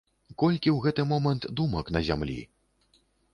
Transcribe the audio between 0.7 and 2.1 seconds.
ў гэты момант думак на